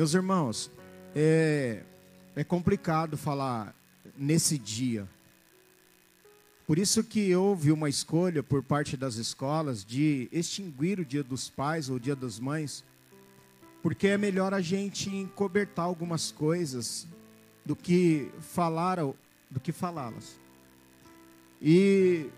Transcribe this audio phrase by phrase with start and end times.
[0.00, 0.70] Meus irmãos,
[1.14, 1.82] é,
[2.34, 3.76] é complicado falar
[4.16, 5.06] nesse dia.
[6.66, 11.50] Por isso que houve uma escolha por parte das escolas de extinguir o Dia dos
[11.50, 12.82] Pais ou o Dia das Mães,
[13.82, 17.06] porque é melhor a gente encobertar algumas coisas
[17.62, 18.96] do que falar
[19.50, 20.40] do que falá-las.
[21.60, 22.30] E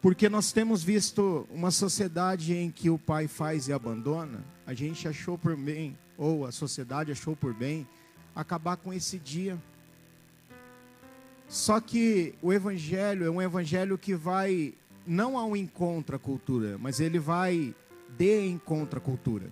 [0.00, 5.06] porque nós temos visto uma sociedade em que o pai faz e abandona, a gente
[5.06, 7.86] achou por bem, ou a sociedade achou por bem,
[8.34, 9.58] acabar com esse dia.
[11.48, 14.74] Só que o evangelho é um evangelho que vai
[15.06, 17.74] não ao encontro à cultura, mas ele vai
[18.16, 19.46] de encontro à cultura.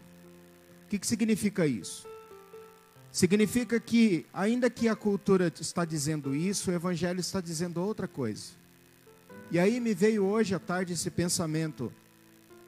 [0.85, 2.09] O que, que significa isso?
[3.11, 8.53] Significa que, ainda que a cultura está dizendo isso, o evangelho está dizendo outra coisa.
[9.51, 11.93] E aí me veio hoje à tarde esse pensamento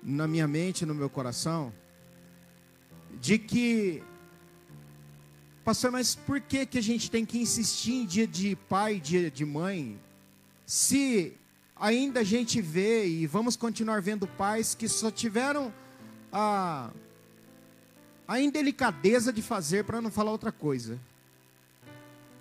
[0.02, 1.72] na minha mente, no meu coração,
[3.20, 4.02] de que
[5.64, 9.30] Pastor, mas por que, que a gente tem que insistir em dia de pai, dia
[9.30, 9.98] de mãe,
[10.66, 11.38] se
[11.74, 15.72] ainda a gente vê e vamos continuar vendo pais que só tiveram
[16.30, 16.90] a,
[18.28, 21.00] a indelicadeza de fazer, para não falar outra coisa.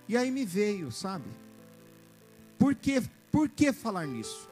[0.05, 1.29] E aí me veio, sabe?
[2.59, 4.49] Por que, por que falar nisso?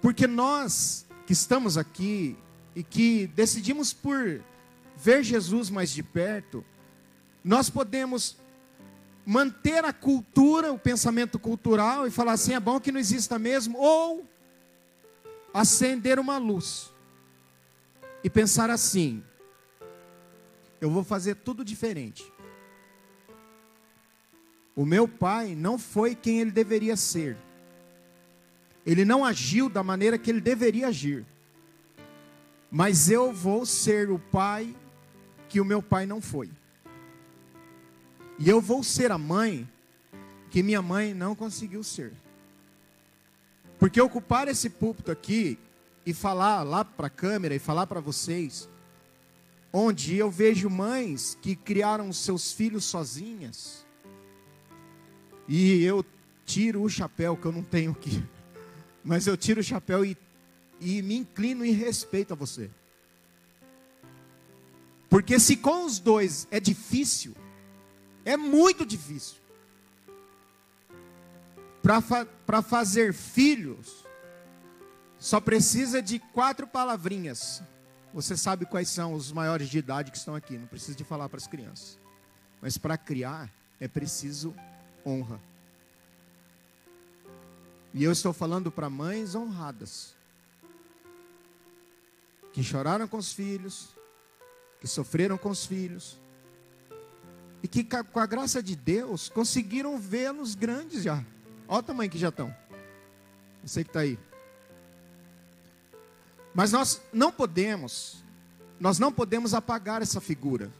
[0.00, 2.36] Porque nós que estamos aqui
[2.74, 4.42] e que decidimos por
[4.96, 6.64] ver Jesus mais de perto,
[7.42, 8.36] nós podemos
[9.26, 13.78] manter a cultura, o pensamento cultural e falar assim: é bom que não exista mesmo,
[13.78, 14.28] ou
[15.52, 16.92] acender uma luz
[18.22, 19.22] e pensar assim:
[20.80, 22.32] eu vou fazer tudo diferente.
[24.76, 27.36] O meu pai não foi quem ele deveria ser.
[28.84, 31.24] Ele não agiu da maneira que ele deveria agir.
[32.76, 34.74] Mas eu vou ser o pai
[35.48, 36.50] que o meu pai não foi.
[38.36, 39.70] E eu vou ser a mãe
[40.50, 42.12] que minha mãe não conseguiu ser.
[43.78, 45.56] Porque ocupar esse púlpito aqui
[46.04, 48.68] e falar lá para a câmera e falar para vocês,
[49.72, 53.86] onde eu vejo mães que criaram seus filhos sozinhas,
[55.46, 56.04] e eu
[56.44, 58.20] tiro o chapéu que eu não tenho aqui,
[59.04, 60.16] mas eu tiro o chapéu e,
[60.80, 62.70] e me inclino em respeito a você.
[65.08, 67.34] Porque se com os dois é difícil,
[68.24, 69.36] é muito difícil.
[71.82, 72.26] Para fa
[72.62, 74.04] fazer filhos,
[75.18, 77.62] só precisa de quatro palavrinhas.
[78.12, 81.28] Você sabe quais são os maiores de idade que estão aqui, não precisa de falar
[81.28, 81.98] para as crianças.
[82.60, 84.54] Mas para criar é preciso
[85.04, 85.40] honra.
[87.92, 90.16] E eu estou falando para mães honradas,
[92.54, 93.88] que choraram com os filhos,
[94.80, 96.20] que sofreram com os filhos,
[97.60, 101.24] e que com a graça de Deus conseguiram vê-los grandes já.
[101.66, 102.54] Olha o tamanho que já estão.
[103.64, 104.16] Você que está aí.
[106.54, 108.22] Mas nós não podemos,
[108.78, 110.70] nós não podemos apagar essa figura.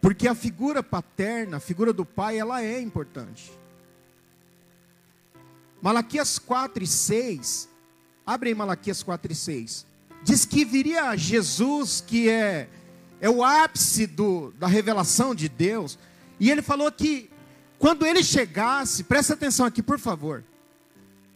[0.00, 3.52] Porque a figura paterna, a figura do pai, ela é importante.
[5.82, 7.73] Malaquias 4 e 6,
[8.26, 9.86] abre aí Malaquias 4 e 6.
[10.22, 12.68] Diz que viria Jesus, que é
[13.20, 15.98] é o ápice do, da revelação de Deus.
[16.38, 17.30] E ele falou que
[17.78, 20.44] quando ele chegasse, presta atenção aqui, por favor,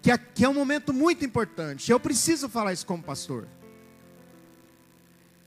[0.02, 1.90] que aqui é um momento muito importante.
[1.90, 3.48] Eu preciso falar isso como pastor.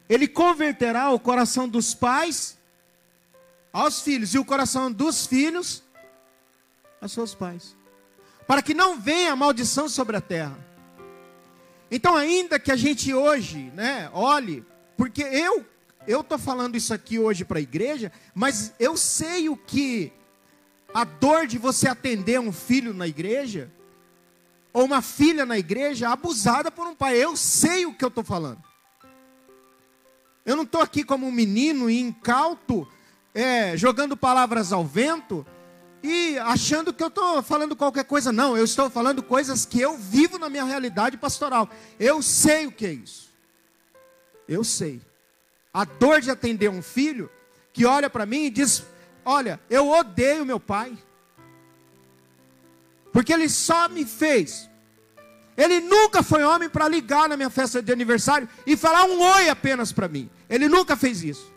[0.09, 2.57] Ele converterá o coração dos pais
[3.72, 5.84] aos filhos e o coração dos filhos
[7.00, 7.75] aos seus pais,
[8.47, 10.57] para que não venha maldição sobre a terra.
[11.91, 14.66] Então, ainda que a gente hoje, né, olhe,
[14.96, 15.66] porque eu
[16.07, 20.12] eu estou falando isso aqui hoje para a igreja, mas eu sei o que
[20.94, 23.72] a dor de você atender um filho na igreja,
[24.74, 27.18] ou uma filha na igreja abusada por um pai.
[27.18, 28.63] Eu sei o que eu estou falando.
[30.45, 32.88] Eu não estou aqui como um menino incauto,
[33.33, 35.45] é, jogando palavras ao vento
[36.03, 38.31] e achando que eu estou falando qualquer coisa.
[38.31, 41.69] Não, eu estou falando coisas que eu vivo na minha realidade pastoral.
[42.00, 43.30] Eu sei o que é isso.
[44.48, 45.01] Eu sei
[45.74, 47.30] a dor de atender um filho
[47.71, 48.83] que olha para mim e diz:
[49.24, 50.98] Olha, eu odeio meu pai,
[53.13, 54.69] porque ele só me fez.
[55.56, 59.50] Ele nunca foi homem para ligar na minha festa de aniversário e falar um oi
[59.50, 60.30] apenas para mim.
[60.50, 61.50] Ele nunca fez isso.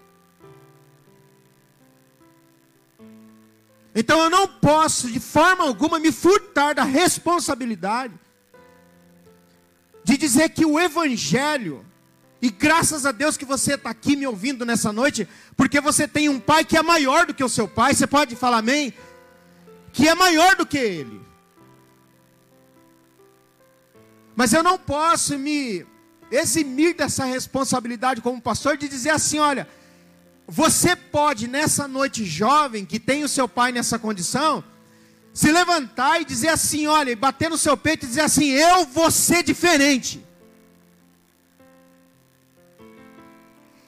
[3.95, 8.15] Então eu não posso de forma alguma me furtar da responsabilidade
[10.03, 11.85] de dizer que o evangelho
[12.45, 15.27] E graças a Deus que você está aqui me ouvindo nessa noite,
[15.57, 17.95] porque você tem um pai que é maior do que o seu pai.
[17.95, 18.93] Você pode falar amém?
[19.95, 21.23] Que é maior do que ele.
[24.37, 25.87] Mas eu não posso me
[26.31, 29.67] eximir dessa responsabilidade como pastor de dizer assim: olha,
[30.47, 34.63] você pode nessa noite jovem que tem o seu pai nessa condição,
[35.33, 38.85] se levantar e dizer assim: olha, e bater no seu peito e dizer assim: eu
[38.87, 40.25] vou ser diferente.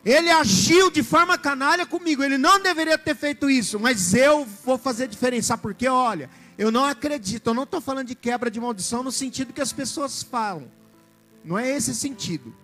[0.05, 2.23] Ele agiu de forma canalha comigo.
[2.23, 5.49] Ele não deveria ter feito isso, mas eu vou fazer diferença.
[5.49, 5.89] Sabe por quê?
[5.89, 7.51] Olha, eu não acredito.
[7.51, 10.71] Eu não estou falando de quebra de maldição no sentido que as pessoas falam.
[11.45, 12.55] Não é esse sentido.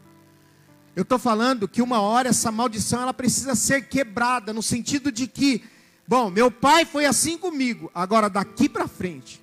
[0.94, 5.26] Eu estou falando que uma hora essa maldição ela precisa ser quebrada no sentido de
[5.26, 5.64] que,
[6.06, 7.90] bom, meu pai foi assim comigo.
[7.94, 9.42] Agora daqui para frente,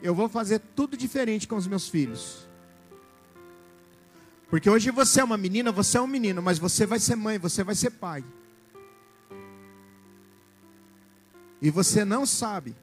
[0.00, 2.48] eu vou fazer tudo diferente com os meus filhos.
[4.48, 7.38] Porque hoje você é uma menina, você é um menino, mas você vai ser mãe,
[7.38, 8.24] você vai ser pai.
[11.60, 12.76] E você não sabe.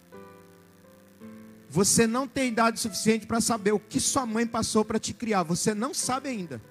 [1.70, 5.44] Você não tem idade suficiente para saber o que sua mãe passou para te criar.
[5.44, 6.62] Você não sabe ainda.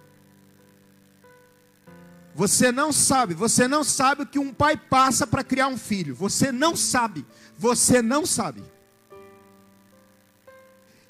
[2.37, 6.15] Você não sabe, você não sabe o que um pai passa para criar um filho.
[6.15, 7.25] Você não sabe,
[7.57, 8.63] você não sabe.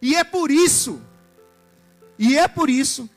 [0.00, 1.02] E é por isso,
[2.16, 3.10] e é por isso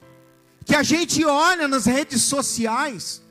[0.65, 3.21] que a gente olha nas redes sociais,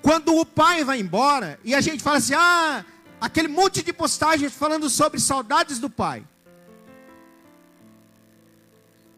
[0.00, 2.86] quando o pai vai embora, e a gente fala assim: ah,
[3.20, 6.26] aquele monte de postagens falando sobre saudades do pai.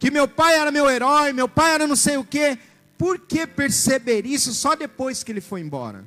[0.00, 2.58] Que meu pai era meu herói, meu pai era não sei o quê.
[3.00, 6.06] Por que perceber isso só depois que ele foi embora?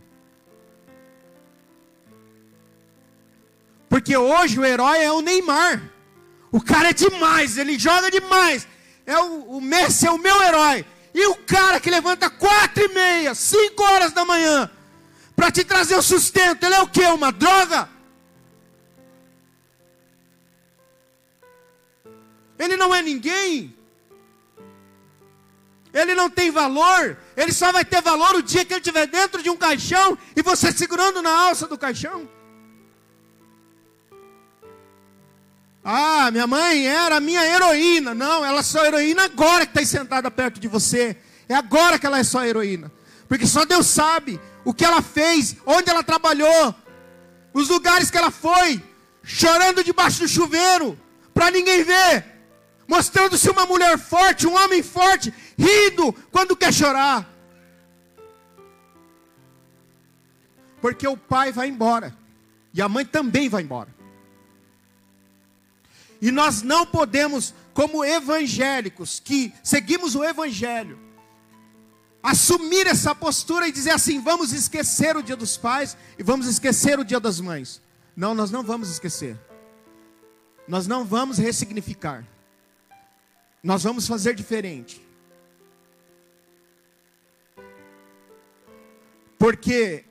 [3.89, 5.91] Porque hoje o herói é o Neymar.
[6.51, 8.67] O cara é demais, ele joga demais.
[9.07, 10.85] É o, o Messi é o meu herói.
[11.15, 14.69] E o cara que levanta quatro e meia, cinco horas da manhã,
[15.35, 17.03] para te trazer o sustento, ele é o que?
[17.05, 17.89] Uma droga?
[22.59, 23.75] Ele não é ninguém.
[25.93, 27.17] Ele não tem valor.
[27.37, 30.41] Ele só vai ter valor o dia que ele estiver dentro de um caixão e
[30.41, 32.27] você segurando na alça do caixão.
[35.83, 38.15] Ah, minha mãe era minha heroína.
[38.15, 41.17] Não, ela é só heroína agora que está sentada perto de você.
[41.47, 42.91] É agora que ela é só heroína.
[43.27, 46.73] Porque só Deus sabe o que ela fez, onde ela trabalhou,
[47.53, 48.81] os lugares que ela foi,
[49.23, 50.97] chorando debaixo do chuveiro,
[51.33, 52.25] para ninguém ver,
[52.87, 57.29] mostrando-se uma mulher forte, um homem forte, rindo quando quer chorar.
[60.81, 62.15] Porque o pai vai embora,
[62.73, 63.93] e a mãe também vai embora.
[66.21, 70.97] E nós não podemos, como evangélicos, que seguimos o evangelho,
[72.23, 76.97] assumir essa postura e dizer assim: vamos esquecer o dia dos pais e vamos esquecer
[76.97, 77.81] o dia das mães.
[78.15, 79.37] Não, nós não vamos esquecer.
[80.65, 82.25] Nós não vamos ressignificar.
[83.61, 85.02] Nós vamos fazer diferente.
[89.43, 90.05] Porque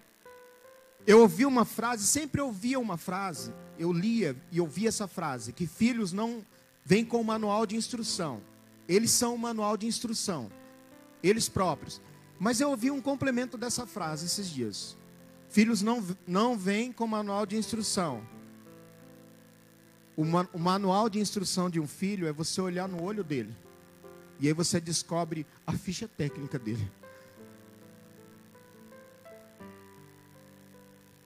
[1.06, 5.66] eu ouvi uma frase, sempre ouvia uma frase, eu lia e ouvia essa frase: que
[5.66, 6.44] filhos não
[6.84, 8.42] vêm com o manual de instrução,
[8.86, 10.52] eles são o manual de instrução,
[11.22, 11.98] eles próprios.
[12.38, 14.98] Mas eu ouvi um complemento dessa frase esses dias:
[15.48, 18.22] filhos não, não vêm com manual de instrução.
[20.14, 23.56] O, man, o manual de instrução de um filho é você olhar no olho dele,
[24.38, 26.86] e aí você descobre a ficha técnica dele.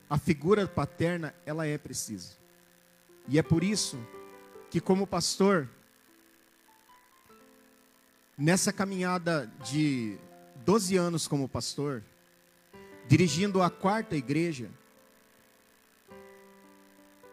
[0.08, 2.34] A figura paterna, ela é precisa.
[3.28, 3.98] E é por isso
[4.70, 5.68] que, como pastor,
[8.38, 10.16] nessa caminhada de
[10.64, 12.02] 12 anos como pastor,
[13.08, 14.70] dirigindo a quarta igreja,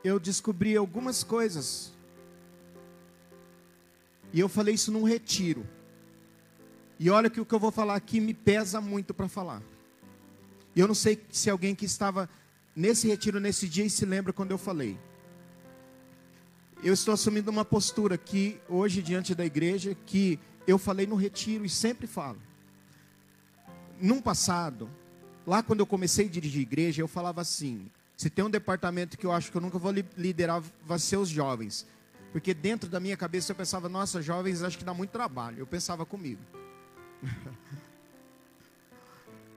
[0.03, 1.93] eu descobri algumas coisas.
[4.31, 5.65] E eu falei isso num retiro.
[6.99, 9.61] E olha que o que eu vou falar aqui me pesa muito para falar.
[10.75, 12.29] E eu não sei se alguém que estava
[12.75, 14.97] nesse retiro nesse dia e se lembra quando eu falei
[16.83, 20.37] eu estou assumindo uma postura aqui, hoje, diante da igreja, que
[20.67, 22.37] eu falei no retiro e sempre falo.
[24.01, 24.89] Num passado,
[25.47, 29.25] lá quando eu comecei a dirigir igreja, eu falava assim: se tem um departamento que
[29.25, 31.87] eu acho que eu nunca vou liderar, vai ser os jovens.
[32.33, 35.59] Porque dentro da minha cabeça eu pensava, nossa, jovens acho que dá muito trabalho.
[35.59, 36.41] Eu pensava comigo.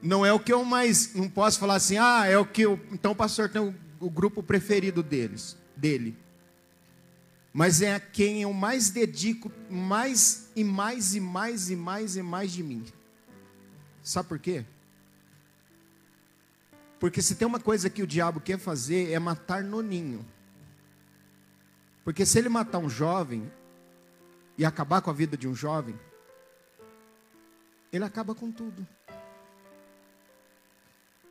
[0.06, 1.14] Não é o que eu mais.
[1.14, 2.80] Não posso falar assim, ah, é o que eu.
[2.92, 6.16] Então o pastor tem o, o grupo preferido deles, dele
[7.56, 12.22] mas é a quem eu mais dedico mais e mais e mais e mais e
[12.22, 12.84] mais de mim.
[14.02, 14.62] Sabe por quê?
[17.00, 20.22] Porque se tem uma coisa que o diabo quer fazer é matar no ninho.
[22.04, 23.50] Porque se ele matar um jovem
[24.58, 25.98] e acabar com a vida de um jovem,
[27.90, 28.86] ele acaba com tudo.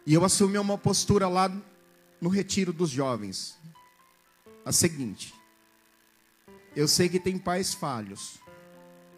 [0.05, 1.51] E eu assumi uma postura lá
[2.21, 3.57] no retiro dos jovens.
[4.63, 5.33] A seguinte:
[6.75, 8.39] eu sei que tem pais falhos.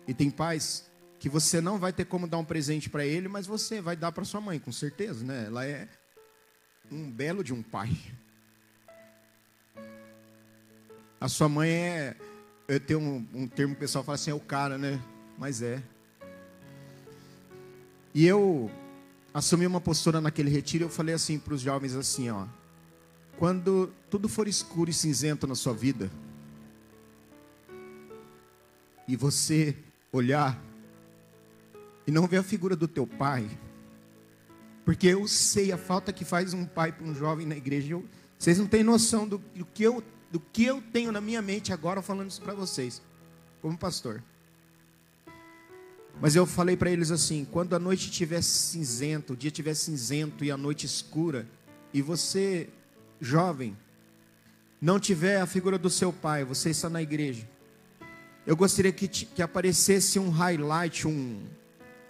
[0.08, 0.90] E tem pais
[1.20, 4.12] que você não vai ter como dar um presente para ele, mas você vai dar
[4.12, 5.46] para sua mãe, com certeza, né?
[5.48, 5.90] Ela é
[6.90, 7.90] um belo de um pai.
[11.20, 12.16] A sua mãe é.
[12.68, 15.02] Eu tenho um, um termo pessoal fala assim, é o cara, né?
[15.38, 15.82] Mas é.
[18.14, 18.70] E eu
[19.38, 22.48] assumi uma postura naquele retiro, eu falei assim para os jovens assim, ó.
[23.38, 26.10] Quando tudo for escuro e cinzento na sua vida,
[29.08, 29.78] e você
[30.12, 30.60] olhar
[32.08, 33.48] e não ver a figura do teu pai,
[34.84, 37.92] porque eu sei a falta que faz um pai para um jovem na igreja.
[37.92, 38.06] Eu,
[38.40, 41.72] vocês não têm noção do, do, que eu, do que eu tenho na minha mente
[41.72, 43.04] agora falando isso para vocês,
[43.62, 44.24] como pastor.
[46.20, 50.44] Mas eu falei para eles assim: quando a noite estiver cinzento, o dia estiver cinzento
[50.44, 51.48] e a noite escura,
[51.94, 52.70] e você,
[53.22, 53.78] jovem,
[54.82, 57.48] não tiver a figura do seu pai, você está na igreja,
[58.46, 61.42] eu gostaria que, que aparecesse um highlight, um,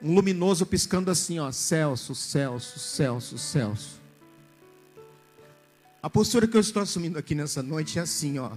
[0.02, 4.02] um luminoso piscando assim, ó, Celso, Celso, Celso, Celso.
[6.02, 8.52] A postura que eu estou assumindo aqui nessa noite é assim, ó.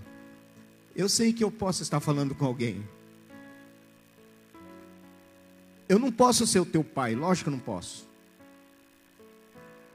[0.95, 2.87] Eu sei que eu posso estar falando com alguém.
[5.91, 8.09] Eu não posso ser o teu pai, lógico que não posso.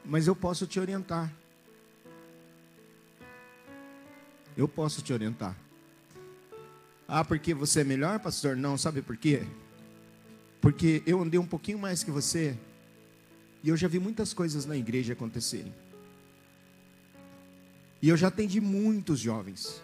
[0.04, 1.34] Mas eu posso te orientar.
[4.58, 5.56] Eu posso te orientar.
[7.08, 8.58] Ah, porque você é melhor, pastor?
[8.58, 9.48] Não, sabe por quê?
[10.60, 12.58] Porque eu andei um pouquinho mais que você
[13.64, 15.74] e eu já vi muitas coisas na igreja acontecerem.
[18.02, 19.82] E eu já atendi muitos jovens.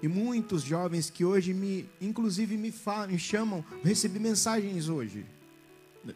[0.00, 5.26] E muitos jovens que hoje me, inclusive me, falam, me chamam, recebi mensagens hoje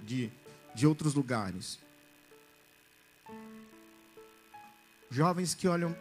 [0.02, 0.30] de,
[0.74, 1.80] de outros lugares.
[5.10, 5.96] Jovens que olham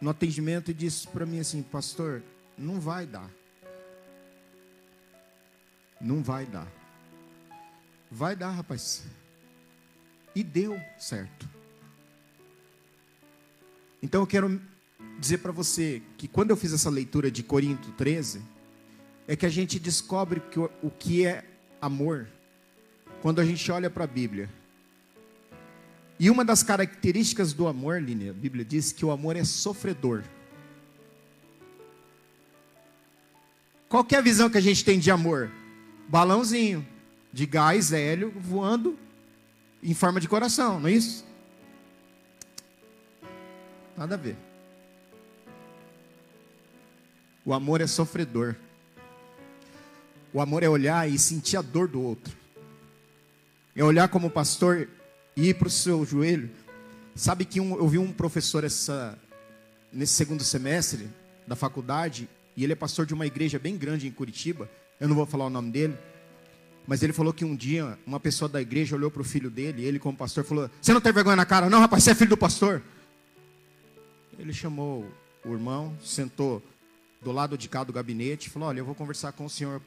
[0.00, 2.22] no atendimento e dizem para mim assim, pastor,
[2.56, 3.30] não vai dar.
[6.00, 6.70] Não vai dar.
[8.10, 9.04] Vai dar, rapaz.
[10.34, 11.48] E deu certo.
[14.02, 14.60] Então eu quero
[15.18, 18.42] dizer para você que quando eu fiz essa leitura de Corinto 13,
[19.26, 21.44] é que a gente descobre que o, o que é
[21.80, 22.28] amor
[23.22, 24.48] quando a gente olha para a Bíblia.
[26.18, 30.22] E uma das características do amor, Línia, a Bíblia diz que o amor é sofredor.
[33.88, 35.50] Qual que é a visão que a gente tem de amor?
[36.08, 36.86] Balãozinho
[37.32, 38.98] de gás hélio voando
[39.82, 41.24] em forma de coração, não é isso?
[43.96, 44.45] Nada a ver.
[47.46, 48.56] O amor é sofredor.
[50.32, 52.36] O amor é olhar e sentir a dor do outro.
[53.76, 54.88] É olhar como pastor
[55.36, 56.50] e ir para o seu joelho.
[57.14, 59.16] Sabe que um, eu vi um professor essa,
[59.92, 61.08] nesse segundo semestre
[61.46, 64.68] da faculdade, e ele é pastor de uma igreja bem grande em Curitiba.
[64.98, 65.96] Eu não vou falar o nome dele.
[66.84, 69.82] Mas ele falou que um dia uma pessoa da igreja olhou para o filho dele,
[69.82, 71.70] e ele, como pastor, falou: Você não tem vergonha na cara?
[71.70, 72.82] Não, rapaz, você é filho do pastor.
[74.36, 75.06] Ele chamou
[75.44, 76.60] o irmão, sentou
[77.22, 79.80] do lado de cá do gabinete falou: Olha, eu vou conversar com o senhor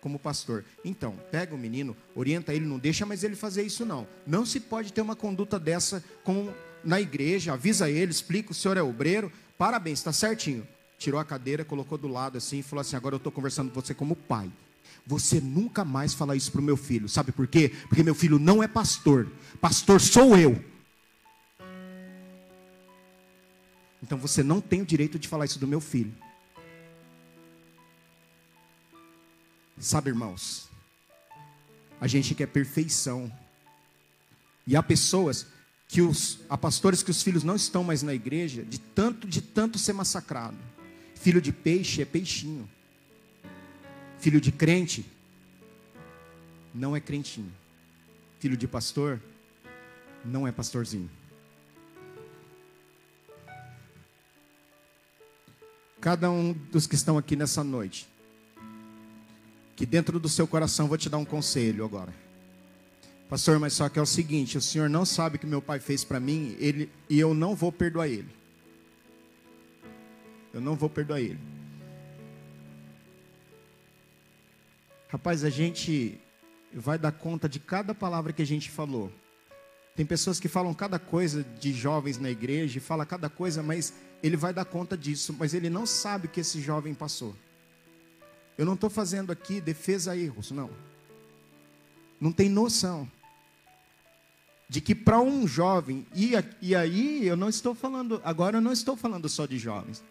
[0.00, 0.64] como pastor.
[0.84, 4.06] Então, pega o menino, orienta ele, não deixa mais ele fazer isso, não.
[4.26, 6.52] Não se pode ter uma conduta dessa com,
[6.84, 10.66] na igreja, avisa ele, explica: o senhor é obreiro, parabéns, está certinho
[10.98, 13.80] tirou a cadeira, colocou do lado assim e falou assim: Agora eu estou conversando com
[13.80, 14.50] você como pai.
[15.06, 17.08] Você nunca mais fala isso para o meu filho.
[17.08, 17.72] Sabe por quê?
[17.88, 19.28] Porque meu filho não é pastor.
[19.60, 20.62] Pastor sou eu.
[24.02, 26.12] Então você não tem o direito de falar isso do meu filho.
[29.78, 30.68] Sabe, irmãos?
[32.00, 33.30] A gente quer perfeição.
[34.66, 35.46] E há pessoas
[35.88, 39.40] que os há pastores que os filhos não estão mais na igreja de tanto de
[39.40, 40.56] tanto ser massacrado.
[41.14, 42.68] Filho de peixe é peixinho.
[44.18, 45.06] Filho de crente
[46.74, 47.52] não é crentinho.
[48.38, 49.20] Filho de pastor
[50.24, 51.10] não é pastorzinho.
[56.00, 58.06] Cada um dos que estão aqui nessa noite,
[59.76, 62.12] que dentro do seu coração vou te dar um conselho agora.
[63.28, 65.78] Pastor, mas só que é o seguinte, o senhor não sabe o que meu pai
[65.78, 68.34] fez para mim, ele e eu não vou perdoar ele.
[70.54, 71.38] Eu não vou perdoar ele.
[75.08, 76.18] Rapaz, a gente
[76.72, 79.12] vai dar conta de cada palavra que a gente falou.
[79.94, 83.92] Tem pessoas que falam cada coisa de jovens na igreja, fala cada coisa, mas
[84.22, 87.34] ele vai dar conta disso, mas ele não sabe o que esse jovem passou.
[88.56, 90.70] Eu não estou fazendo aqui defesa a erros, não.
[92.20, 93.10] Não tem noção
[94.68, 98.72] de que para um jovem, e, e aí eu não estou falando, agora eu não
[98.72, 100.02] estou falando só de jovens.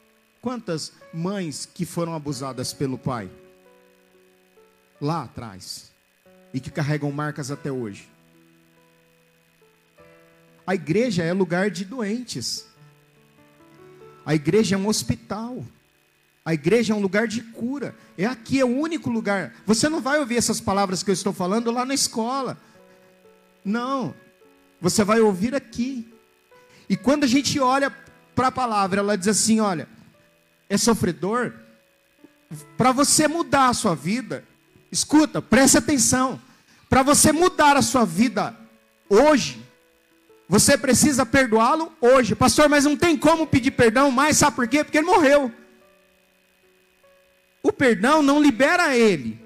[0.41, 3.29] Quantas mães que foram abusadas pelo pai?
[5.01, 5.91] Lá atrás.
[6.53, 8.07] E que carregam marcas até hoje.
[10.65, 12.67] A igreja é lugar de doentes.
[14.25, 15.65] A igreja é um hospital.
[16.45, 17.95] A igreja é um lugar de cura.
[18.15, 19.55] É aqui, é o único lugar.
[19.65, 22.55] Você não vai ouvir essas palavras que eu estou falando lá na escola.
[23.63, 24.13] Não.
[24.79, 26.07] Você vai ouvir aqui.
[26.87, 27.91] E quando a gente olha
[28.35, 29.89] para a palavra, ela diz assim: olha,
[30.69, 31.51] é sofredor.
[32.77, 34.45] Para você mudar a sua vida,
[34.91, 36.39] escuta, preste atenção.
[36.87, 38.55] Para você mudar a sua vida
[39.09, 39.65] hoje,
[40.47, 42.35] você precisa perdoá-lo hoje.
[42.35, 44.83] Pastor, mas não tem como pedir perdão mais, sabe por quê?
[44.83, 45.51] Porque ele morreu.
[47.65, 49.43] O perdão não libera ele.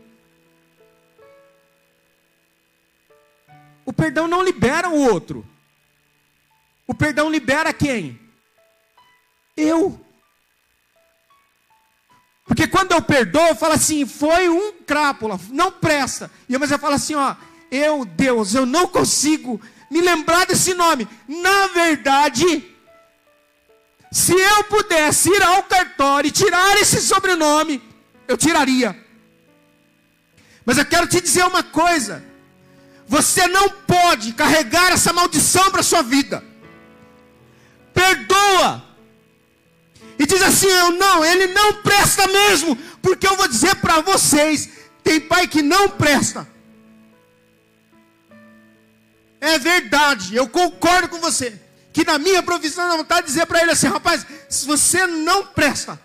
[3.86, 5.48] O perdão não libera o outro.
[6.86, 8.20] O perdão libera quem?
[9.56, 10.06] Eu.
[12.44, 16.30] Porque quando eu perdoo, eu falo assim, foi um crápula, não presta.
[16.50, 17.38] E mas eu falo assim, ó,
[17.72, 21.08] eu, Deus, eu não consigo me lembrar desse nome.
[21.26, 22.70] Na verdade,
[24.12, 27.88] se eu pudesse ir ao cartório e tirar esse sobrenome,
[28.30, 28.96] eu tiraria.
[30.64, 32.24] Mas eu quero te dizer uma coisa:
[33.08, 36.44] você não pode carregar essa maldição para a sua vida.
[37.94, 38.86] Perdoa.
[40.18, 44.70] E diz assim: eu não, ele não presta mesmo, porque eu vou dizer para vocês:
[45.04, 46.48] tem pai que não presta.
[49.42, 51.60] É verdade, eu concordo com você.
[51.92, 55.48] Que na minha profissão não vontade de dizer para ele assim, rapaz, se você não
[55.48, 56.00] presta,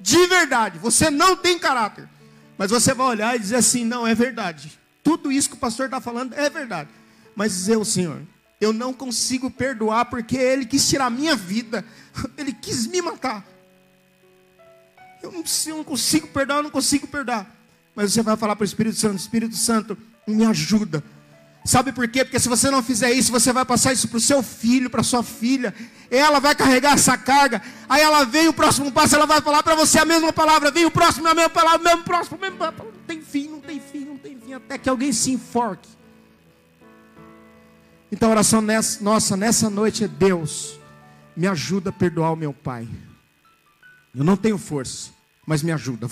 [0.00, 2.08] de verdade, você não tem caráter.
[2.58, 4.78] Mas você vai olhar e dizer assim, não, é verdade.
[5.02, 6.88] Tudo isso que o pastor está falando é verdade.
[7.34, 8.22] Mas dizer o Senhor,
[8.60, 11.84] eu não consigo perdoar porque ele quis tirar a minha vida,
[12.36, 13.46] ele quis me matar.
[15.22, 17.50] Eu não, eu não consigo perdoar, eu não consigo perdoar.
[17.94, 21.02] Mas você vai falar para o Espírito Santo, Espírito Santo, me ajuda.
[21.66, 22.24] Sabe por quê?
[22.24, 25.02] Porque se você não fizer isso, você vai passar isso para o seu filho, para
[25.02, 25.74] sua filha.
[26.08, 27.60] Ela vai carregar essa carga.
[27.88, 30.70] Aí ela vem o próximo passo, ela vai falar para você a mesma palavra.
[30.70, 34.04] Vem o próximo, a mesma palavra, mesmo próximo, mesmo Não tem fim, não tem fim,
[34.04, 35.88] não tem fim, até que alguém se enforque.
[38.12, 40.78] Então a oração nessa, nossa nessa noite é Deus,
[41.36, 42.86] me ajuda a perdoar o meu pai.
[44.14, 45.10] Eu não tenho força,
[45.44, 46.04] mas me ajuda.